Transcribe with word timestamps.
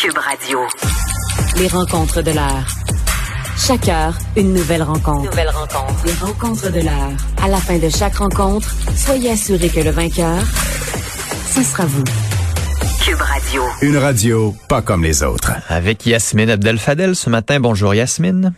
Cube 0.00 0.16
Radio. 0.16 0.60
Les 1.56 1.66
rencontres 1.68 2.22
de 2.22 2.30
l'heure. 2.30 2.66
Chaque 3.56 3.88
heure, 3.88 4.14
une 4.36 4.54
nouvelle 4.54 4.82
rencontre. 4.82 5.30
Nouvelle 5.30 5.48
rencontre. 5.48 6.06
Les 6.06 6.12
rencontres 6.12 6.70
de 6.72 6.80
l'heure. 6.80 7.10
À 7.42 7.48
la 7.48 7.56
fin 7.56 7.78
de 7.78 7.88
chaque 7.88 8.16
rencontre, 8.16 8.72
soyez 8.94 9.32
assurés 9.32 9.68
que 9.68 9.80
le 9.80 9.90
vainqueur, 9.90 10.38
ce 11.46 11.62
sera 11.64 11.84
vous. 11.86 12.04
Cube 13.04 13.20
Radio. 13.20 13.62
Une 13.82 13.96
radio 13.96 14.54
pas 14.68 14.82
comme 14.82 15.02
les 15.02 15.22
autres. 15.24 15.52
Avec 15.68 16.06
Yasmine 16.06 16.50
Abdel-Fadel 16.50 17.16
ce 17.16 17.28
matin. 17.28 17.58
Bonjour 17.58 17.92
Yasmine. 17.94 18.54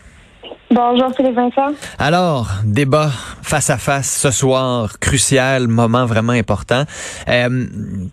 Bonjour 0.70 1.10
Philippe 1.16 1.34
Vincent. 1.34 1.74
Alors, 1.98 2.48
débat 2.64 3.10
face 3.42 3.70
à 3.70 3.78
face 3.78 4.14
ce 4.20 4.30
soir, 4.30 4.98
crucial, 5.00 5.68
moment 5.68 6.04
vraiment 6.06 6.32
important. 6.32 6.84
Euh, 7.28 7.66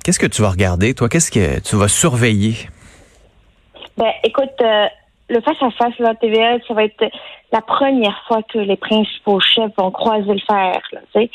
Qu'est-ce 0.03 0.17
que 0.17 0.27
tu 0.27 0.41
vas 0.41 0.49
regarder, 0.49 0.93
toi? 0.93 1.09
Qu'est-ce 1.09 1.29
que 1.29 1.59
tu 1.59 1.75
vas 1.75 1.87
surveiller? 1.87 2.69
Ben, 3.97 4.11
écoute, 4.23 4.53
euh, 4.61 4.87
le 5.29 5.41
face-à-face, 5.41 5.97
là, 5.99 6.15
TVA, 6.15 6.57
ça 6.67 6.73
va 6.73 6.83
être 6.83 7.03
la 7.51 7.61
première 7.61 8.23
fois 8.27 8.43
que 8.43 8.59
les 8.59 8.77
principaux 8.77 9.39
chefs 9.39 9.71
vont 9.77 9.91
croiser 9.91 10.33
le 10.33 10.39
fer, 10.39 10.81
là, 10.91 10.99
tu 11.13 11.21
sais. 11.21 11.29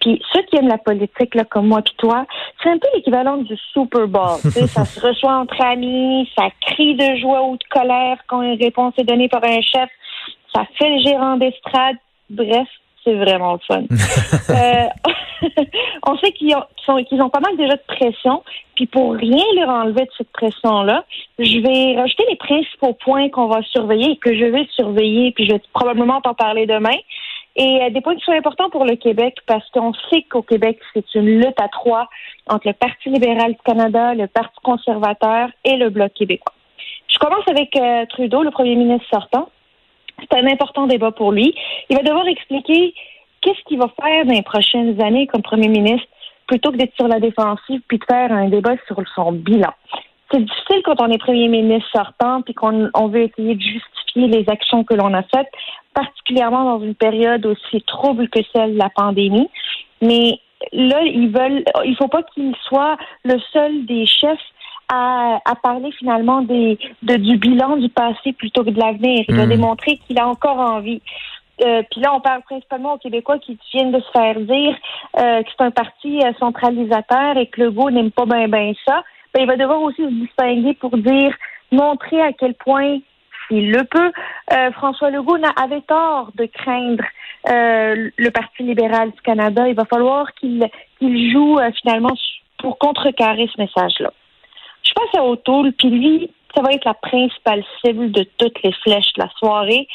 Puis 0.00 0.22
ceux 0.32 0.42
qui 0.42 0.56
aiment 0.56 0.68
la 0.68 0.78
politique, 0.78 1.34
là, 1.34 1.44
comme 1.44 1.66
moi 1.66 1.82
puis 1.82 1.94
toi, 1.98 2.24
c'est 2.62 2.68
un 2.68 2.78
peu 2.78 2.86
l'équivalent 2.94 3.38
du 3.38 3.56
Super 3.72 4.06
Bowl. 4.06 4.38
ça 4.68 4.84
se 4.84 5.00
reçoit 5.00 5.34
entre 5.38 5.60
amis, 5.60 6.30
ça 6.38 6.48
crie 6.60 6.94
de 6.94 7.16
joie 7.16 7.42
ou 7.42 7.56
de 7.56 7.64
colère 7.70 8.18
quand 8.28 8.42
une 8.42 8.60
réponse 8.62 8.94
est 8.96 9.04
donnée 9.04 9.28
par 9.28 9.42
un 9.42 9.60
chef, 9.60 9.88
ça 10.54 10.64
fait 10.78 10.88
le 10.88 11.02
gérant 11.02 11.36
d'estrade. 11.36 11.96
Bref, 12.30 12.68
c'est 13.02 13.14
vraiment 13.14 13.54
le 13.54 13.58
fun. 13.66 13.82
euh, 14.50 14.88
on 16.06 16.16
sait 16.18 16.32
qu'ils 16.32 16.54
ont, 16.56 17.24
ont 17.24 17.30
pas 17.30 17.40
mal 17.40 17.56
déjà 17.56 17.74
de 17.74 17.82
pression, 17.86 18.42
puis 18.74 18.86
pour 18.86 19.14
rien 19.14 19.44
leur 19.56 19.68
enlever 19.68 20.04
de 20.04 20.10
cette 20.16 20.32
pression-là, 20.32 21.04
je 21.38 21.58
vais 21.58 22.00
rajouter 22.00 22.24
les 22.28 22.36
principaux 22.36 22.94
points 22.94 23.28
qu'on 23.28 23.46
va 23.46 23.62
surveiller 23.62 24.12
et 24.12 24.16
que 24.16 24.34
je 24.34 24.44
vais 24.44 24.66
surveiller, 24.74 25.32
puis 25.32 25.46
je 25.46 25.54
vais 25.54 25.62
probablement 25.72 26.20
t'en 26.20 26.34
parler 26.34 26.66
demain. 26.66 26.96
Et 27.56 27.82
euh, 27.82 27.90
des 27.90 28.00
points 28.00 28.14
qui 28.14 28.24
sont 28.24 28.32
importants 28.32 28.70
pour 28.70 28.84
le 28.84 28.94
Québec 28.94 29.34
parce 29.46 29.68
qu'on 29.70 29.92
sait 30.10 30.22
qu'au 30.30 30.42
Québec, 30.42 30.78
c'est 30.94 31.14
une 31.14 31.40
lutte 31.40 31.60
à 31.60 31.68
trois 31.68 32.08
entre 32.48 32.68
le 32.68 32.72
Parti 32.72 33.10
libéral 33.10 33.52
du 33.52 33.58
Canada, 33.64 34.14
le 34.14 34.28
Parti 34.28 34.56
conservateur 34.62 35.48
et 35.64 35.76
le 35.76 35.90
Bloc 35.90 36.12
québécois. 36.14 36.54
Je 37.08 37.18
commence 37.18 37.46
avec 37.48 37.74
euh, 37.76 38.06
Trudeau, 38.06 38.44
le 38.44 38.52
premier 38.52 38.76
ministre 38.76 39.08
sortant. 39.10 39.48
C'est 40.20 40.38
un 40.38 40.46
important 40.46 40.86
débat 40.86 41.10
pour 41.10 41.32
lui. 41.32 41.54
Il 41.90 41.96
va 41.96 42.02
devoir 42.02 42.28
expliquer 42.28 42.94
qu'est-ce 43.40 43.62
qu'il 43.66 43.78
va 43.78 43.88
faire 44.00 44.24
dans 44.24 44.34
les 44.34 44.42
prochaines 44.42 45.00
années 45.00 45.26
comme 45.26 45.42
premier 45.42 45.68
ministre 45.68 46.06
plutôt 46.46 46.70
que 46.72 46.76
d'être 46.76 46.94
sur 46.94 47.08
la 47.08 47.20
défensive 47.20 47.80
puis 47.88 47.98
de 47.98 48.04
faire 48.04 48.32
un 48.32 48.48
débat 48.48 48.74
sur 48.86 48.96
son 49.14 49.32
bilan? 49.32 49.72
C'est 50.30 50.40
difficile 50.44 50.82
quand 50.84 51.00
on 51.00 51.10
est 51.10 51.18
premier 51.18 51.48
ministre 51.48 51.88
sortant 51.94 52.42
puis 52.42 52.54
qu'on 52.54 52.90
on 52.94 53.08
veut 53.08 53.22
essayer 53.22 53.54
de 53.54 53.60
justifier 53.60 54.28
les 54.28 54.44
actions 54.48 54.84
que 54.84 54.94
l'on 54.94 55.14
a 55.14 55.22
faites, 55.22 55.48
particulièrement 55.94 56.64
dans 56.64 56.84
une 56.84 56.94
période 56.94 57.46
aussi 57.46 57.82
trouble 57.86 58.28
que 58.28 58.40
celle 58.54 58.74
de 58.74 58.78
la 58.78 58.90
pandémie. 58.90 59.48
Mais 60.02 60.38
là, 60.72 61.02
ils 61.02 61.30
veulent, 61.30 61.64
il 61.84 61.96
faut 61.96 62.08
pas 62.08 62.22
qu'il 62.34 62.54
soit 62.68 62.96
le 63.24 63.38
seul 63.52 63.86
des 63.86 64.06
chefs 64.06 64.38
à, 64.90 65.38
à, 65.44 65.54
parler 65.54 65.90
finalement 65.92 66.42
des, 66.42 66.78
de, 67.02 67.16
du 67.16 67.36
bilan 67.36 67.76
du 67.76 67.88
passé 67.88 68.32
plutôt 68.32 68.64
que 68.64 68.70
de 68.70 68.80
l'avenir. 68.80 69.24
Il 69.28 69.34
doit 69.34 69.46
Mm. 69.46 69.50
démontrer 69.50 69.98
qu'il 69.98 70.18
a 70.18 70.26
encore 70.26 70.58
envie. 70.58 71.02
Euh, 71.60 71.82
Puis 71.90 72.00
là, 72.00 72.14
on 72.14 72.20
parle 72.20 72.42
principalement 72.42 72.94
aux 72.94 72.98
Québécois 72.98 73.38
qui 73.38 73.58
viennent 73.72 73.92
de 73.92 74.00
se 74.00 74.10
faire 74.10 74.38
dire 74.38 74.76
euh, 75.18 75.42
que 75.42 75.48
c'est 75.50 75.64
un 75.64 75.70
parti 75.70 76.20
euh, 76.22 76.32
centralisateur 76.38 77.36
et 77.36 77.46
que 77.46 77.62
le 77.62 77.70
goût 77.70 77.90
n'aime 77.90 78.10
pas 78.10 78.26
bien 78.26 78.48
ben 78.48 78.74
ça. 78.86 79.02
Ben, 79.34 79.42
il 79.42 79.46
va 79.46 79.56
devoir 79.56 79.82
aussi 79.82 80.02
se 80.02 80.10
distinguer 80.10 80.74
pour 80.74 80.96
dire, 80.96 81.34
montrer 81.72 82.20
à 82.22 82.32
quel 82.32 82.54
point, 82.54 82.98
s'il 83.46 83.70
le 83.72 83.84
peut, 83.84 84.12
euh, 84.52 84.72
François 84.72 85.10
Legault 85.10 85.38
avait 85.60 85.82
tort 85.82 86.30
de 86.34 86.46
craindre 86.46 87.04
euh, 87.50 88.10
le 88.16 88.30
Parti 88.30 88.62
libéral 88.62 89.10
du 89.10 89.20
Canada. 89.22 89.68
Il 89.68 89.74
va 89.74 89.84
falloir 89.84 90.32
qu'il 90.34 90.66
qu'il 90.98 91.32
joue 91.32 91.58
finalement 91.80 92.14
pour 92.58 92.78
contrecarrer 92.78 93.48
ce 93.54 93.60
message-là. 93.60 94.12
Je 94.82 94.92
passe 94.92 95.20
à 95.20 95.24
O'Toole, 95.24 95.72
puis 95.72 95.90
lui, 95.90 96.30
ça 96.54 96.62
va 96.62 96.72
être 96.72 96.84
la 96.84 96.94
principale 96.94 97.62
cible 97.84 98.10
de 98.10 98.24
toutes 98.38 98.62
les 98.62 98.72
flèches 98.72 99.12
de 99.16 99.22
la 99.22 99.30
soirée. 99.38 99.86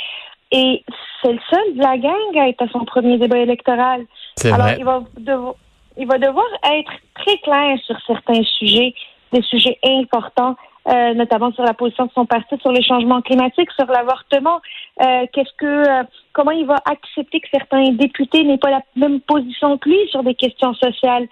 Et 0.53 0.83
c'est 1.21 1.33
le 1.33 1.39
seul 1.49 1.75
de 1.75 1.81
la 1.81 1.97
gang 1.97 2.37
à 2.37 2.47
être 2.47 2.61
à 2.61 2.67
son 2.69 2.85
premier 2.85 3.17
débat 3.17 3.39
électoral. 3.39 4.05
Alors, 4.45 4.57
vrai. 4.59 4.75
il 4.77 4.85
va, 4.85 5.01
devoir, 5.17 5.55
il 5.97 6.07
va 6.07 6.17
devoir 6.19 6.45
être 6.71 6.91
très 7.15 7.37
clair 7.39 7.77
sur 7.85 7.95
certains 8.05 8.43
sujets, 8.43 8.93
des 9.31 9.41
sujets 9.41 9.79
importants, 9.83 10.55
euh, 10.87 11.13
notamment 11.15 11.51
sur 11.53 11.63
la 11.63 11.73
position 11.73 12.05
de 12.05 12.11
son 12.11 12.27
parti, 12.27 12.55
sur 12.61 12.71
les 12.71 12.83
changements 12.83 13.21
climatiques, 13.21 13.71
sur 13.71 13.87
l'avortement. 13.87 14.61
Euh, 15.01 15.25
qu'est-ce 15.33 15.53
que, 15.57 15.65
euh, 15.65 16.03
comment 16.33 16.51
il 16.51 16.67
va 16.67 16.77
accepter 16.85 17.39
que 17.39 17.47
certains 17.51 17.89
députés 17.93 18.43
n'aient 18.43 18.59
pas 18.59 18.69
la 18.69 18.81
même 18.95 19.21
position 19.21 19.79
que 19.79 19.89
lui 19.89 20.07
sur 20.11 20.21
des 20.21 20.35
questions 20.35 20.75
sociales? 20.75 21.27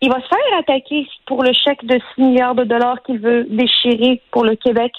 Il 0.00 0.10
va 0.10 0.20
se 0.20 0.28
faire 0.28 0.58
attaquer 0.58 1.06
pour 1.26 1.42
le 1.42 1.52
chèque 1.52 1.84
de 1.84 1.98
6 2.14 2.22
milliards 2.22 2.54
de 2.54 2.64
dollars 2.64 3.02
qu'il 3.02 3.18
veut 3.18 3.44
déchirer 3.44 4.22
pour 4.30 4.44
le 4.44 4.56
Québec. 4.56 4.92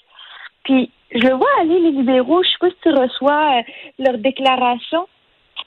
Puis, 0.63 0.91
je 1.13 1.19
le 1.19 1.33
vois 1.35 1.47
aller, 1.61 1.79
les 1.79 1.91
libéraux, 1.91 2.43
je 2.43 2.49
sais 2.49 2.55
pas 2.59 2.69
si 2.69 2.75
tu 2.83 2.89
reçois 2.89 3.59
euh, 3.59 3.61
leur 3.99 4.17
déclaration. 4.17 5.07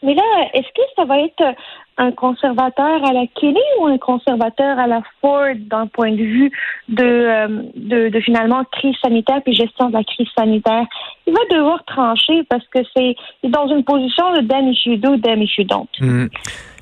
Mais 0.03 0.15
là, 0.15 0.23
est-ce 0.55 0.69
que 0.75 0.83
ça 0.97 1.05
va 1.05 1.19
être 1.19 1.41
euh, 1.41 1.53
un 1.97 2.13
conservateur 2.13 3.05
à 3.05 3.13
la 3.13 3.27
Kelly 3.35 3.59
ou 3.81 3.87
un 3.87 3.99
conservateur 3.99 4.79
à 4.79 4.87
la 4.87 5.03
Ford 5.21 5.55
d'un 5.57 5.89
point 5.89 6.13
de 6.13 6.23
vue 6.23 6.53
de, 6.89 7.03
euh, 7.03 7.63
de, 7.75 8.09
de 8.09 8.21
finalement 8.21 8.63
crise 8.71 8.95
sanitaire 9.03 9.41
puis 9.45 9.55
gestion 9.55 9.89
de 9.89 9.95
la 9.95 10.05
crise 10.05 10.29
sanitaire? 10.39 10.85
Il 11.27 11.33
va 11.33 11.41
devoir 11.51 11.85
trancher 11.85 12.45
parce 12.49 12.65
que 12.69 12.79
c'est 12.97 13.17
dans 13.49 13.67
une 13.69 13.83
position 13.83 14.33
de 14.35 14.43
damn 14.43 14.69
if 14.69 14.87
you 14.87 14.97
do, 14.97 15.17
damn 15.17 15.43
if 15.43 15.59
you 15.59 15.65
don't. 15.65 15.89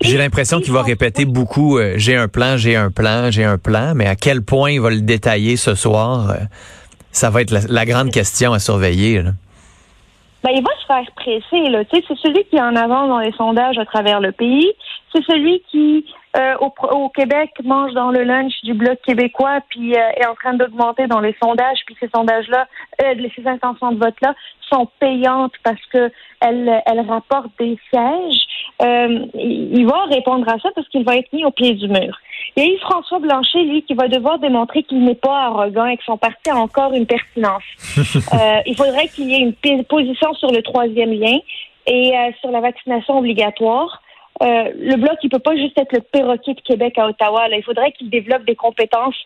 J'ai 0.03 0.19
l'impression 0.19 0.61
qu'il 0.61 0.73
va 0.73 0.83
répéter 0.83 1.25
beaucoup 1.25 1.78
euh, 1.78 1.94
j'ai 1.97 2.17
un 2.17 2.28
plan, 2.28 2.59
j'ai 2.59 2.77
un 2.77 2.91
plan, 2.91 3.31
j'ai 3.31 3.44
un 3.44 3.56
plan, 3.56 3.93
mais 3.94 4.06
à 4.06 4.17
quel 4.17 4.43
point 4.43 4.73
il 4.73 4.81
va 4.81 4.91
le 4.91 5.00
détailler 5.00 5.56
ce 5.56 5.75
soir, 5.75 6.31
euh, 6.31 6.34
ça 7.16 7.31
va 7.31 7.41
être 7.41 7.50
la, 7.50 7.84
grande 7.87 8.10
question 8.10 8.53
à 8.53 8.59
surveiller. 8.59 9.22
là. 9.22 9.31
Ben, 10.44 10.53
il 10.54 10.62
va 10.62 10.71
se 10.78 10.87
faire 10.87 11.10
presser. 11.16 11.71
Là. 11.71 11.82
C'est 11.91 12.04
celui 12.06 12.44
qui 12.44 12.56
est 12.56 12.60
en 12.60 12.77
avance 12.77 13.09
dans 13.09 13.19
les 13.19 13.32
sondages 13.32 13.78
à 13.78 13.84
travers 13.84 14.21
le 14.21 14.32
pays. 14.32 14.71
C'est 15.12 15.25
celui 15.25 15.62
qui, 15.71 16.05
euh, 16.37 16.55
au, 16.60 17.09
Québec, 17.09 17.50
mange 17.65 17.93
dans 17.94 18.10
le 18.10 18.22
lunch 18.22 18.53
du 18.62 18.75
Bloc 18.75 19.00
québécois, 19.03 19.60
puis 19.71 19.97
euh, 19.97 20.10
est 20.16 20.26
en 20.26 20.34
train 20.34 20.55
d'augmenter 20.55 21.06
dans 21.06 21.21
les 21.21 21.34
sondages. 21.43 21.78
Puis 21.87 21.97
ces 21.99 22.09
sondages-là, 22.15 22.69
euh, 23.03 23.28
ces 23.34 23.47
intentions 23.47 23.93
de 23.93 23.99
vote-là 23.99 24.34
sont 24.71 24.88
payantes 25.00 25.55
parce 25.65 25.84
que 25.93 26.12
elles, 26.41 26.82
elles 26.84 27.00
rapportent 27.00 27.59
des 27.59 27.78
sièges. 27.91 28.47
Euh, 28.82 29.26
il 29.34 29.87
va 29.87 30.04
répondre 30.04 30.47
à 30.48 30.59
ça 30.59 30.69
parce 30.75 30.88
qu'il 30.88 31.04
va 31.04 31.16
être 31.16 31.32
mis 31.32 31.44
au 31.44 31.50
pied 31.50 31.75
du 31.75 31.88
mur. 31.88 32.19
Il 32.56 32.64
y 32.64 32.66
a 32.66 32.70
Yves-François 32.72 33.19
Blanchet, 33.20 33.62
lui, 33.62 33.82
qui 33.82 33.94
va 33.94 34.09
devoir 34.09 34.38
démontrer 34.38 34.82
qu'il 34.82 35.03
n'est 35.03 35.14
pas 35.14 35.47
arrogant 35.47 35.87
et 35.87 35.97
que 35.97 36.04
son 36.04 36.19
parti 36.19 36.50
a 36.50 36.56
encore 36.56 36.92
une 36.92 37.06
pertinence. 37.06 37.62
Euh, 38.32 38.60
il 38.66 38.76
faudrait 38.76 39.09
qu'il 39.09 39.31
y 39.31 39.34
ait 39.34 39.53
une 39.64 39.84
position 39.84 40.34
sur 40.34 40.50
le 40.50 40.60
troisième 40.62 41.12
lien 41.12 41.38
et 41.87 42.12
euh, 42.16 42.31
sur 42.41 42.50
la 42.50 42.60
vaccination 42.60 43.19
obligatoire. 43.19 44.03
Euh, 44.42 44.70
le 44.78 44.97
bloc, 44.97 45.14
il 45.22 45.31
peut 45.31 45.38
pas 45.38 45.56
juste 45.56 45.78
être 45.78 45.93
le 45.93 46.00
perroquet 46.00 46.54
de 46.54 46.60
Québec 46.60 46.98
à 46.98 47.06
Ottawa. 47.06 47.48
Là. 47.48 47.56
Il 47.56 47.62
faudrait 47.62 47.93
qu'il 47.93 48.10
développe 48.10 48.44
des 48.44 48.56
compétences 48.56 49.16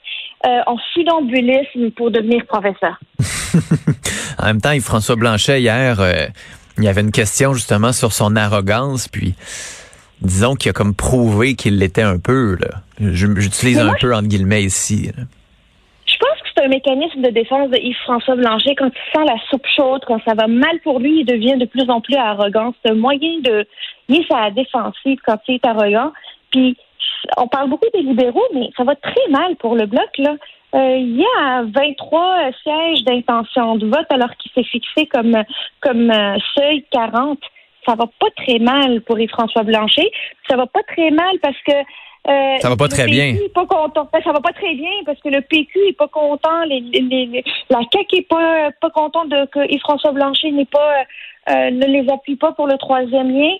euh, 0.47 0.61
en 0.67 0.77
funambulisme 0.95 1.91
pour 1.93 2.11
devenir 2.11 2.45
professeur. 2.47 2.99
En 4.39 4.47
même 4.47 4.61
temps, 4.61 4.71
Yves-François 4.71 5.17
Blanchet, 5.17 5.61
hier, 5.61 6.01
euh, 6.01 6.27
il 6.79 6.85
y 6.85 6.89
avait 6.89 7.01
une 7.01 7.13
question 7.13 7.55
justement 7.55 7.93
sur 7.93 8.13
son 8.13 8.37
arrogance, 8.37 9.09
puis 9.09 9.35
disons 10.23 10.55
qu'il 10.55 10.71
a 10.71 10.73
comme 10.73 10.95
prouvé 10.95 11.55
qu'il 11.55 11.79
l'était 11.79 12.03
un 12.03 12.19
peu. 12.19 12.57
là. 12.61 12.81
J'utilise 13.01 13.79
un 13.79 13.93
peu 14.01 14.15
entre 14.15 14.29
guillemets 14.29 14.63
ici. 14.63 15.11
là. 15.17 15.25
Je 16.07 16.17
pense 16.19 16.39
que 16.43 16.49
c'est 16.55 16.65
un 16.65 16.69
mécanisme 16.69 17.23
de 17.23 17.31
défense 17.31 17.71
de 17.71 17.79
Yves-François 17.79 18.37
Blanchet. 18.37 18.75
Quand 18.77 18.89
il 18.89 19.13
sent 19.19 19.25
la 19.27 19.37
soupe 19.49 19.67
chaude, 19.77 20.03
quand 20.07 20.21
ça 20.27 20.35
va 20.35 20.47
mal 20.49 20.81
pour 20.83 20.99
lui, 20.99 21.21
il 21.21 21.25
devient 21.25 21.57
de 21.57 21.65
plus 21.67 21.89
en 21.89 22.01
plus 22.01 22.17
arrogant. 22.17 22.75
C'est 22.83 22.91
un 22.93 22.97
moyen 22.97 23.41
de 23.43 23.67
lier 24.09 24.25
sa 24.29 24.51
défensive 24.51 25.19
quand 25.25 25.39
il 25.49 25.55
est 25.55 25.67
arrogant. 25.67 26.13
Puis, 26.51 26.77
on 27.37 27.47
parle 27.49 27.71
beaucoup 27.71 27.89
des 27.95 28.03
libéraux, 28.03 28.47
mais 28.55 28.71
ça 28.77 28.85
va 28.85 28.95
très 28.97 29.31
mal 29.31 29.57
pour 29.57 29.77
le 29.77 29.87
bloc, 29.87 30.09
là. 30.19 30.37
Euh, 30.75 30.97
il 30.99 31.17
y 31.17 31.25
a 31.41 31.63
23 31.65 32.37
sièges 32.63 33.03
d'intention 33.05 33.77
de 33.77 33.87
vote 33.87 34.07
alors 34.11 34.31
qu'il 34.37 34.53
s'est 34.53 34.69
fixé 34.69 35.07
comme, 35.07 35.37
comme 35.81 36.11
euh, 36.11 36.37
seuil 36.57 36.85
40. 36.93 37.39
Ça 37.87 37.95
va 37.95 38.05
pas 38.07 38.27
très 38.37 38.59
mal 38.59 39.01
pour 39.01 39.19
Yves-François 39.19 39.63
Blanchet. 39.65 40.11
Ça 40.49 40.57
va 40.57 40.67
pas 40.67 40.83
très 40.95 41.11
mal 41.11 41.39
parce 41.43 41.57
que 41.67 41.73
euh, 42.29 42.59
Ça 42.61 42.69
va 42.69 42.77
pas 42.77 42.89
très 42.89 43.07
PQ 43.07 43.11
bien. 43.11 43.35
pas 43.55 43.67
content. 43.67 44.09
Ben, 44.13 44.21
ça 44.23 44.33
va 44.33 44.41
pas 44.41 44.53
très 44.53 44.75
bien 44.75 44.91
parce 45.07 45.19
que 45.21 45.31
le 45.31 45.41
PQ 45.41 45.79
est 45.89 45.97
pas 45.97 46.07
content. 46.09 46.63
Les, 46.69 46.81
les- 46.81 47.01
les- 47.27 47.45
la 47.71 47.79
CAQ 47.93 48.17
est 48.19 48.29
pas 48.29 48.71
pas 48.81 48.91
content 48.91 49.25
de 49.25 49.47
que 49.47 49.67
Yves-François 49.73 50.13
Blanchet 50.13 50.51
n'est 50.53 50.67
pas 50.67 50.93
euh, 51.51 51.71
ne 51.71 51.87
les 51.87 52.07
appuie 52.13 52.37
pas 52.37 52.53
pour 52.53 52.67
le 52.69 52.77
troisième 52.77 53.31
lien. 53.33 53.51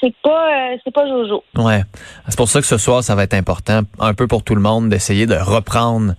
C'est 0.00 0.14
pas 0.22 0.48
euh, 0.72 0.76
c'est 0.82 0.92
pas 0.92 1.06
Jojo. 1.06 1.44
Ouais. 1.56 1.82
C'est 2.28 2.36
pour 2.38 2.48
ça 2.48 2.60
que 2.60 2.66
ce 2.66 2.78
soir, 2.78 3.04
ça 3.04 3.14
va 3.14 3.22
être 3.24 3.34
important, 3.34 3.80
un 4.00 4.14
peu 4.14 4.26
pour 4.26 4.42
tout 4.42 4.54
le 4.54 4.60
monde, 4.62 4.88
d'essayer 4.88 5.26
de 5.26 5.34
reprendre 5.36 6.14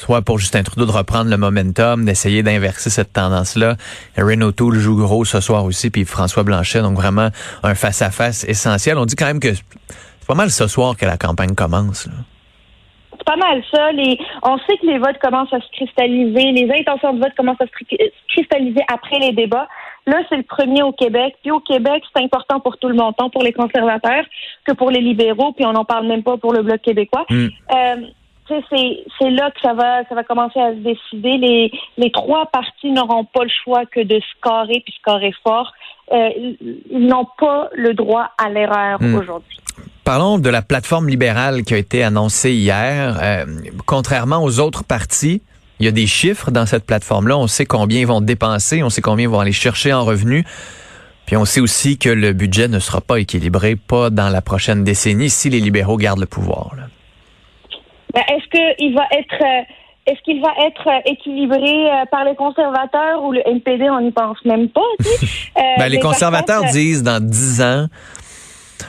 soit 0.00 0.22
pour 0.22 0.38
Justin 0.38 0.62
Trudeau 0.62 0.86
de 0.86 0.92
reprendre 0.92 1.30
le 1.30 1.36
momentum, 1.36 2.06
d'essayer 2.06 2.42
d'inverser 2.42 2.88
cette 2.88 3.12
tendance-là. 3.12 3.76
Erin 4.16 4.40
O'Toole 4.40 4.78
joue 4.78 4.96
gros 4.96 5.26
ce 5.26 5.40
soir 5.40 5.64
aussi, 5.64 5.90
puis 5.90 6.06
François 6.06 6.42
Blanchet, 6.42 6.80
donc 6.80 6.96
vraiment 6.96 7.28
un 7.62 7.74
face-à-face 7.74 8.44
essentiel. 8.44 8.96
On 8.96 9.04
dit 9.04 9.14
quand 9.14 9.26
même 9.26 9.40
que 9.40 9.52
c'est 9.52 10.26
pas 10.26 10.34
mal 10.34 10.50
ce 10.50 10.66
soir 10.68 10.96
que 10.96 11.04
la 11.04 11.18
campagne 11.18 11.54
commence. 11.54 12.08
C'est 13.10 13.24
pas 13.26 13.36
mal 13.36 13.62
ça. 13.70 13.92
Les, 13.92 14.18
on 14.42 14.56
sait 14.60 14.78
que 14.80 14.86
les 14.86 14.98
votes 14.98 15.18
commencent 15.20 15.52
à 15.52 15.60
se 15.60 15.70
cristalliser, 15.72 16.52
les 16.52 16.72
intentions 16.72 17.12
de 17.12 17.20
vote 17.20 17.34
commencent 17.36 17.60
à 17.60 17.66
se 17.66 18.06
cristalliser 18.34 18.80
après 18.90 19.18
les 19.18 19.32
débats. 19.32 19.68
Là, 20.06 20.16
c'est 20.30 20.38
le 20.38 20.44
premier 20.44 20.82
au 20.82 20.92
Québec. 20.92 21.36
Puis 21.42 21.50
au 21.50 21.60
Québec, 21.60 22.02
c'est 22.14 22.22
important 22.22 22.58
pour 22.60 22.78
tout 22.78 22.88
le 22.88 22.94
monde, 22.94 23.14
tant 23.18 23.28
pour 23.28 23.42
les 23.42 23.52
conservateurs 23.52 24.24
que 24.64 24.72
pour 24.72 24.90
les 24.90 25.00
libéraux, 25.00 25.52
puis 25.52 25.66
on 25.66 25.72
n'en 25.72 25.84
parle 25.84 26.06
même 26.06 26.22
pas 26.22 26.38
pour 26.38 26.54
le 26.54 26.62
Bloc 26.62 26.80
québécois. 26.80 27.26
Mm. 27.28 27.48
Euh, 27.74 27.96
c'est 28.70 29.30
là 29.30 29.50
que 29.50 29.60
ça 29.60 29.72
va 29.74 30.04
ça 30.08 30.14
va 30.14 30.24
commencer 30.24 30.60
à 30.60 30.70
se 30.72 30.78
décider. 30.78 31.36
Les, 31.38 31.70
les 31.98 32.10
trois 32.10 32.46
partis 32.46 32.90
n'auront 32.90 33.24
pas 33.24 33.44
le 33.44 33.50
choix 33.64 33.86
que 33.86 34.00
de 34.00 34.20
scorer 34.36 34.82
puis 34.84 34.94
scorer 35.00 35.32
fort. 35.42 35.72
Euh, 36.12 36.28
ils 36.90 37.06
n'ont 37.06 37.26
pas 37.38 37.68
le 37.74 37.94
droit 37.94 38.30
à 38.38 38.48
l'erreur 38.48 39.00
Hmm. 39.00 39.14
aujourd'hui. 39.14 39.56
Parlons 40.04 40.38
de 40.38 40.50
la 40.50 40.62
plateforme 40.62 41.08
libérale 41.08 41.62
qui 41.62 41.74
a 41.74 41.76
été 41.76 42.02
annoncée 42.02 42.52
hier. 42.52 43.18
Euh, 43.22 43.44
contrairement 43.86 44.42
aux 44.42 44.58
autres 44.58 44.82
partis, 44.82 45.40
il 45.78 45.86
y 45.86 45.88
a 45.88 45.92
des 45.92 46.06
chiffres 46.06 46.50
dans 46.50 46.66
cette 46.66 46.84
plateforme-là. 46.84 47.38
On 47.38 47.46
sait 47.46 47.64
combien 47.66 48.00
ils 48.00 48.06
vont 48.06 48.20
dépenser, 48.20 48.82
on 48.82 48.90
sait 48.90 49.02
combien 49.02 49.24
ils 49.26 49.28
vont 49.30 49.40
aller 49.40 49.52
chercher 49.52 49.92
en 49.92 50.04
revenus. 50.04 50.44
Puis 51.26 51.36
on 51.36 51.44
sait 51.44 51.60
aussi 51.60 51.96
que 51.96 52.08
le 52.08 52.32
budget 52.32 52.66
ne 52.66 52.80
sera 52.80 53.00
pas 53.00 53.20
équilibré, 53.20 53.76
pas 53.76 54.10
dans 54.10 54.30
la 54.30 54.42
prochaine 54.42 54.82
décennie, 54.82 55.30
si 55.30 55.48
les 55.48 55.60
libéraux 55.60 55.96
gardent 55.96 56.18
le 56.20 56.26
pouvoir. 56.26 56.72
là. 56.76 56.79
Ben, 58.14 58.22
est-ce 58.28 58.76
qu'il 58.76 58.94
va 58.94 59.04
être 59.12 59.42
euh, 59.42 59.62
est-ce 60.06 60.20
qu'il 60.22 60.40
va 60.40 60.48
être 60.66 60.88
euh, 60.88 61.00
équilibré 61.12 61.90
euh, 61.90 62.04
par 62.10 62.24
les 62.24 62.34
conservateurs 62.34 63.22
ou 63.22 63.32
le 63.32 63.46
NPD, 63.46 63.88
on 63.90 64.00
n'y 64.00 64.10
pense 64.10 64.38
même 64.44 64.68
pas, 64.68 64.80
tu 64.98 65.04
sais? 65.06 65.26
Euh, 65.58 65.62
Ben, 65.78 65.88
les 65.88 65.98
conservateurs 66.00 66.60
contre, 66.60 66.72
disent 66.72 67.02
dans 67.02 67.22
10 67.22 67.62
ans, 67.62 67.86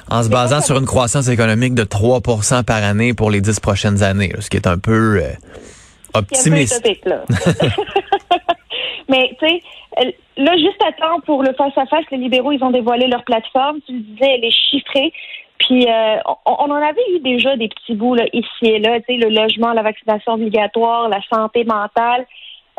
en 0.09 0.23
se 0.23 0.29
basant 0.29 0.61
sur 0.61 0.77
une 0.77 0.85
croissance 0.85 1.27
économique 1.27 1.73
de 1.73 1.83
3% 1.83 2.63
par 2.63 2.83
année 2.83 3.13
pour 3.13 3.29
les 3.29 3.41
10 3.41 3.59
prochaines 3.59 4.03
années, 4.03 4.31
ce 4.39 4.49
qui 4.49 4.57
est 4.57 4.67
un 4.67 4.77
peu 4.77 5.17
euh, 5.17 5.21
C'est 5.21 6.17
un 6.17 6.21
peu 6.21 6.27
optimiste. 6.33 6.77
utopique, 6.79 7.05
là. 7.05 7.23
Mais, 9.09 9.35
tu 9.39 9.47
sais, 9.47 9.61
euh, 9.99 10.11
là, 10.37 10.55
juste 10.55 10.81
à 10.87 10.91
temps 10.93 11.19
pour 11.25 11.43
le 11.43 11.53
face-à-face, 11.53 12.05
les 12.11 12.17
libéraux, 12.17 12.51
ils 12.53 12.63
ont 12.63 12.71
dévoilé 12.71 13.07
leur 13.07 13.23
plateforme. 13.25 13.79
Tu 13.85 13.93
le 13.93 13.99
disais, 13.99 14.35
elle 14.37 14.45
est 14.45 14.55
chiffrée. 14.69 15.11
Puis, 15.61 15.85
euh, 15.87 16.17
on, 16.47 16.71
en 16.71 16.81
avait 16.81 17.05
eu 17.15 17.19
déjà 17.19 17.55
des 17.55 17.67
petits 17.67 17.93
bouts, 17.93 18.15
ici 18.33 18.65
et 18.65 18.79
là, 18.79 18.97
le 19.07 19.29
logement, 19.29 19.73
la 19.73 19.83
vaccination 19.83 20.33
obligatoire, 20.33 21.07
la 21.07 21.21
santé 21.31 21.63
mentale. 21.65 22.25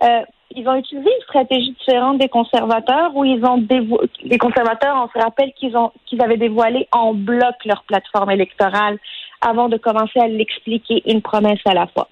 Euh, 0.02 0.22
ils 0.54 0.68
ont 0.68 0.74
utilisé 0.74 1.08
une 1.08 1.22
stratégie 1.22 1.70
différente 1.78 2.18
des 2.18 2.28
conservateurs 2.28 3.14
où 3.14 3.24
ils 3.24 3.42
ont 3.44 3.58
dévo- 3.58 4.02
les 4.24 4.36
conservateurs, 4.36 4.96
on 4.96 5.16
se 5.16 5.24
rappelle 5.24 5.52
qu'ils 5.52 5.76
ont 5.76 5.92
qu'ils 6.06 6.22
avaient 6.22 6.36
dévoilé 6.36 6.88
en 6.92 7.14
bloc 7.14 7.54
leur 7.64 7.84
plateforme 7.84 8.32
électorale 8.32 8.98
avant 9.40 9.68
de 9.68 9.76
commencer 9.76 10.18
à 10.18 10.26
l'expliquer 10.26 11.02
une 11.06 11.22
promesse 11.22 11.60
à 11.64 11.74
la 11.74 11.86
fois. 11.86 12.08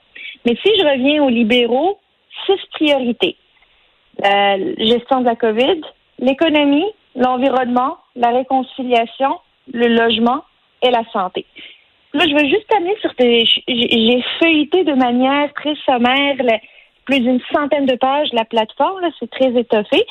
Mais 0.46 0.56
si 0.64 0.70
je 0.78 0.84
reviens 0.84 1.22
aux 1.24 1.28
libéraux, 1.28 1.98
six 2.46 2.60
priorités. 2.72 3.36
Euh, 4.24 4.74
gestion 4.78 5.20
de 5.20 5.26
la 5.26 5.36
COVID, 5.36 5.80
l'économie, 6.18 6.86
l'environnement, 7.16 7.96
la 8.14 8.30
réconciliation, 8.30 9.38
le 9.72 9.88
logement 9.88 10.44
et 10.82 10.90
la 10.90 11.04
santé. 11.12 11.46
Là, 12.12 12.24
je 12.26 12.34
veux 12.34 12.48
juste 12.48 12.72
amener 12.74 12.96
sur 13.00 13.14
tes... 13.14 13.44
J'ai 13.68 14.24
feuilleté 14.40 14.84
de 14.84 14.94
manière 14.94 15.52
très 15.54 15.74
sommaire 15.86 16.36
plus 17.04 17.20
d'une 17.20 17.40
centaine 17.52 17.86
de 17.86 17.96
pages 17.96 18.28
la 18.32 18.44
plateforme, 18.44 19.00
là, 19.00 19.08
c'est 19.18 19.30
très 19.30 19.52
étoffé. 19.58 20.04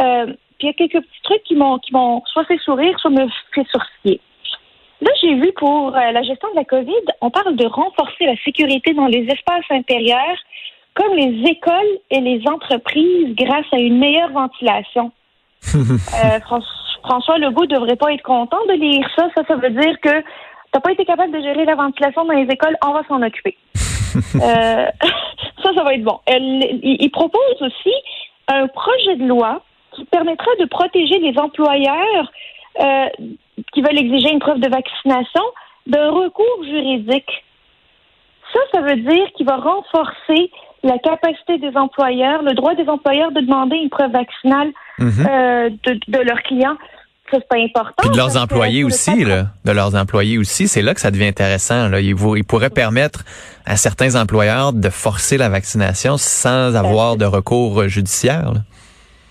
Euh, 0.00 0.26
puis 0.58 0.60
il 0.60 0.66
y 0.66 0.70
a 0.70 0.72
quelques 0.72 1.04
petits 1.04 1.22
trucs 1.22 1.42
qui 1.44 1.54
m'ont 1.54 1.78
qui 1.78 1.92
m'ont 1.92 2.22
soit 2.26 2.44
fait 2.44 2.58
sourire, 2.58 2.98
soit 2.98 3.10
me 3.10 3.26
fait 3.54 3.66
sourciller. 3.70 4.20
Là, 5.00 5.10
j'ai 5.20 5.34
vu 5.34 5.52
pour 5.56 5.96
euh, 5.96 6.12
la 6.12 6.22
gestion 6.22 6.48
de 6.52 6.56
la 6.56 6.64
COVID, 6.64 7.04
on 7.20 7.30
parle 7.30 7.56
de 7.56 7.66
renforcer 7.66 8.26
la 8.26 8.36
sécurité 8.44 8.94
dans 8.94 9.06
les 9.06 9.26
espaces 9.28 9.64
intérieurs, 9.70 10.38
comme 10.94 11.14
les 11.16 11.50
écoles 11.50 11.98
et 12.10 12.20
les 12.20 12.42
entreprises, 12.46 13.34
grâce 13.34 13.66
à 13.72 13.78
une 13.78 13.98
meilleure 13.98 14.30
ventilation. 14.30 15.10
Euh, 15.74 16.38
François 17.04 17.38
Legault 17.38 17.66
devrait 17.66 17.96
pas 17.96 18.12
être 18.12 18.22
content 18.22 18.64
de 18.68 18.74
lire 18.74 19.06
ça. 19.16 19.28
Ça, 19.34 19.42
ça 19.46 19.56
veut 19.56 19.70
dire 19.70 20.00
que 20.00 20.22
t'as 20.72 20.80
pas 20.80 20.92
été 20.92 21.04
capable 21.04 21.32
de 21.32 21.40
gérer 21.40 21.64
la 21.64 21.74
ventilation 21.74 22.24
dans 22.24 22.32
les 22.34 22.50
écoles, 22.50 22.76
on 22.86 22.92
va 22.92 23.02
s'en 23.08 23.22
occuper. 23.22 23.56
Euh, 24.34 24.86
ça, 25.62 25.70
ça 25.74 25.82
va 25.84 25.94
être 25.94 26.02
bon. 26.04 26.20
Elle- 26.26 26.80
il, 26.82 26.98
il 27.00 27.10
propose 27.10 27.56
aussi 27.62 27.94
un 28.48 28.66
projet 28.68 29.16
de 29.16 29.24
loi 29.26 29.62
qui 29.94 30.04
permettra 30.04 30.50
de 30.60 30.66
protéger 30.66 31.18
les 31.18 31.38
employeurs 31.38 32.30
euh, 32.80 33.06
qui 33.72 33.80
veulent 33.80 33.98
exiger 33.98 34.30
une 34.32 34.38
preuve 34.38 34.60
de 34.60 34.68
vaccination 34.68 35.42
d'un 35.86 36.10
recours 36.10 36.62
juridique. 36.64 37.44
Ça, 38.52 38.60
ça 38.74 38.80
veut 38.82 38.96
dire 38.96 39.32
qu'il 39.34 39.46
va 39.46 39.56
renforcer 39.56 40.50
la 40.82 40.98
capacité 40.98 41.56
des 41.56 41.74
employeurs, 41.76 42.42
le 42.42 42.52
droit 42.52 42.74
des 42.74 42.88
employeurs 42.90 43.32
de 43.32 43.40
demander 43.40 43.76
une 43.76 43.88
preuve 43.88 44.10
vaccinale 44.12 44.72
Mhm. 44.98 45.26
euh, 45.28 45.70
de, 45.84 46.00
de 46.08 46.18
leurs 46.18 46.42
clients. 46.42 46.76
Ça, 47.30 47.38
c'est 47.40 47.48
pas 47.48 47.56
important. 47.56 47.94
Puis 48.02 48.10
de 48.10 48.16
leurs 48.16 48.36
employés 48.36 48.84
aussi, 48.84 49.24
là, 49.24 49.46
de 49.64 49.72
leurs 49.72 49.94
employés 49.94 50.36
aussi, 50.36 50.68
c'est 50.68 50.82
là 50.82 50.92
que 50.92 51.00
ça 51.00 51.10
devient 51.10 51.28
intéressant. 51.28 51.88
Là. 51.88 52.00
Il, 52.00 52.14
vou- 52.14 52.36
il 52.36 52.44
pourrait 52.44 52.68
permettre 52.68 53.24
à 53.64 53.76
certains 53.76 54.20
employeurs 54.20 54.74
de 54.74 54.90
forcer 54.90 55.38
la 55.38 55.48
vaccination 55.48 56.18
sans 56.18 56.74
avoir 56.76 57.16
de 57.16 57.24
recours 57.24 57.80
euh, 57.80 57.88
judiciaire. 57.88 58.52
là. 58.52 58.60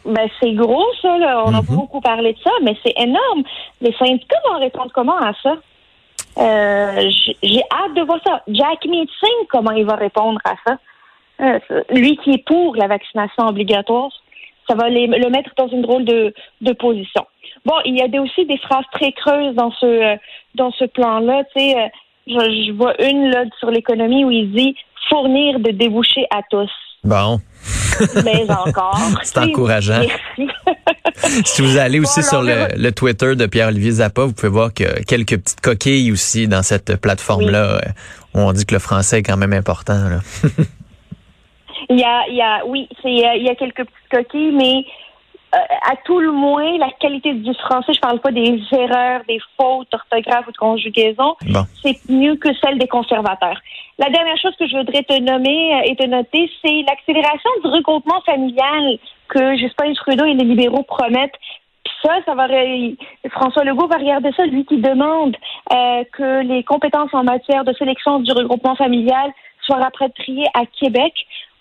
Ben, 0.03 0.27
c'est 0.39 0.53
gros, 0.53 0.83
ça, 0.99 1.15
là. 1.19 1.43
On 1.45 1.53
a 1.53 1.61
Mhm. 1.61 1.75
beaucoup 1.75 2.01
parlé 2.01 2.33
de 2.33 2.39
ça, 2.43 2.49
mais 2.63 2.75
c'est 2.83 2.93
énorme. 2.97 3.43
Les 3.81 3.93
syndicats 3.99 4.39
vont 4.51 4.59
répondre 4.59 4.89
comment 4.95 5.19
à 5.19 5.33
ça? 5.43 5.53
Euh, 6.39 7.09
J'ai 7.43 7.61
hâte 7.71 7.93
de 7.95 8.01
voir 8.01 8.19
ça. 8.25 8.41
Jack 8.47 8.83
Meeting, 8.85 9.45
comment 9.49 9.71
il 9.71 9.85
va 9.85 9.95
répondre 9.95 10.39
à 10.43 10.53
ça? 10.65 10.77
Euh, 11.41 11.59
lui 11.91 12.17
qui 12.17 12.31
est 12.31 12.45
pour 12.47 12.75
la 12.75 12.87
vaccination 12.87 13.47
obligatoire, 13.47 14.09
ça 14.67 14.75
va 14.75 14.89
les- 14.89 15.07
le 15.07 15.29
mettre 15.29 15.49
dans 15.57 15.67
une 15.67 15.81
drôle 15.81 16.05
de, 16.05 16.33
de 16.61 16.73
position. 16.73 17.25
Bon, 17.65 17.73
il 17.85 17.97
y 17.97 18.01
a 18.01 18.07
des- 18.07 18.19
aussi 18.19 18.45
des 18.45 18.57
phrases 18.57 18.85
très 18.93 19.11
creuses 19.11 19.55
dans 19.55 19.71
ce 19.79 19.85
euh, 19.85 20.15
dans 20.55 20.71
ce 20.71 20.85
plan-là. 20.85 21.43
Tu 21.55 21.61
sais, 21.61 21.75
euh, 21.77 21.87
je, 22.27 22.65
je 22.67 22.71
vois 22.73 22.93
une 23.03 23.29
là 23.29 23.43
sur 23.59 23.69
l'économie 23.71 24.23
où 24.25 24.31
il 24.31 24.51
dit 24.51 24.75
fournir 25.09 25.59
de 25.59 25.71
débouchés 25.71 26.25
à 26.31 26.41
tous. 26.49 26.69
Bon, 27.03 27.39
Mais 28.23 28.43
encore. 28.51 28.95
C'est 29.23 29.39
encourageant. 29.39 30.01
Merci. 30.37 30.53
si 31.45 31.61
vous 31.63 31.77
allez 31.77 31.99
aussi 31.99 32.19
Bon, 32.21 32.27
sur 32.27 32.41
le, 32.43 32.67
le 32.77 32.91
Twitter 32.91 33.35
de 33.35 33.47
Pierre-Olivier 33.47 33.89
Zappa, 33.91 34.25
vous 34.25 34.33
pouvez 34.33 34.49
voir 34.49 34.67
a 34.67 35.03
quelques 35.03 35.37
petites 35.41 35.61
coquilles 35.61 36.11
aussi 36.11 36.47
dans 36.47 36.61
cette 36.61 36.97
plateforme-là 37.01 37.77
euh, 37.77 37.79
où 38.35 38.39
on 38.41 38.53
dit 38.53 38.67
que 38.67 38.75
le 38.75 38.79
français 38.79 39.19
est 39.19 39.23
quand 39.23 39.35
même 39.37 39.53
important. 39.53 39.95
Là. 40.09 40.19
Il 41.89 41.99
y 41.99 42.03
a, 42.03 42.27
il 42.27 42.35
y 42.35 42.41
a, 42.41 42.65
oui, 42.65 42.87
c'est, 43.01 43.27
euh, 43.27 43.35
il 43.35 43.43
y 43.43 43.49
a 43.49 43.55
quelques 43.55 43.85
petites 43.85 44.09
coquilles, 44.11 44.51
mais 44.51 44.85
euh, 45.53 45.57
à 45.91 45.95
tout 46.05 46.19
le 46.19 46.31
moins, 46.31 46.77
la 46.77 46.89
qualité 46.91 47.33
du 47.33 47.53
français, 47.55 47.93
je 47.93 47.99
parle 47.99 48.19
pas 48.19 48.31
des 48.31 48.61
erreurs, 48.71 49.21
des 49.27 49.39
fautes 49.57 49.87
d'orthographe 49.91 50.47
ou 50.47 50.51
de 50.51 50.57
conjugaison, 50.57 51.35
Bon. 51.41 51.65
c'est 51.83 51.97
mieux 52.09 52.37
que 52.37 52.49
celle 52.63 52.77
des 52.77 52.87
conservateurs. 52.87 53.59
La 53.99 54.09
dernière 54.09 54.37
chose 54.37 54.55
que 54.57 54.65
je 54.65 54.77
voudrais 54.77 55.03
te 55.03 55.19
nommer 55.19 55.75
euh, 55.75 55.91
et 55.91 55.95
te 55.95 56.05
noter, 56.07 56.49
c'est 56.63 56.85
l'accélération 56.87 57.49
du 57.63 57.69
regroupement 57.69 58.21
familial 58.21 58.97
que 59.27 59.57
Justin 59.57 59.93
Trudeau 59.93 60.25
et 60.25 60.33
les 60.33 60.45
libéraux 60.45 60.83
promettent. 60.83 61.35
Ça, 62.03 62.15
ça 62.25 62.33
va 62.33 62.47
François 63.29 63.63
Legault 63.63 63.87
va 63.87 63.97
regarder 63.97 64.31
ça, 64.35 64.45
lui 64.45 64.65
qui 64.65 64.77
demande 64.77 65.35
euh, 65.71 66.03
que 66.13 66.41
les 66.43 66.63
compétences 66.63 67.13
en 67.13 67.23
matière 67.23 67.63
de 67.63 67.73
sélection 67.73 68.19
du 68.19 68.31
regroupement 68.31 68.75
familial 68.75 69.31
soient 69.63 69.77
rapatriées 69.77 70.47
à 70.53 70.65
Québec. 70.65 71.13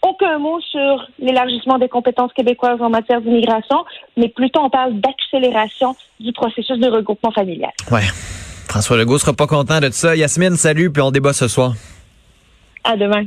Aucun 0.03 0.39
mot 0.39 0.61
sur 0.61 1.07
l'élargissement 1.19 1.79
des 1.79 1.89
compétences 1.89 2.33
québécoises 2.33 2.81
en 2.81 2.89
matière 2.89 3.21
d'immigration, 3.21 3.85
mais 4.17 4.29
plutôt 4.29 4.61
on 4.61 4.71
parle 4.71 4.95
d'accélération 5.01 5.95
du 6.19 6.33
processus 6.33 6.79
de 6.79 6.89
regroupement 6.89 7.33
familial. 7.33 7.73
Ouais. 7.91 8.07
François 8.69 8.97
Legault 8.97 9.19
sera 9.19 9.33
pas 9.33 9.47
content 9.47 9.81
de 9.81 9.91
ça. 9.91 10.15
Yasmine, 10.17 10.57
salut, 10.57 10.91
puis 10.91 11.03
on 11.03 11.11
débat 11.11 11.33
ce 11.33 11.49
soir. 11.49 11.75
À 12.85 12.97
demain. 12.97 13.25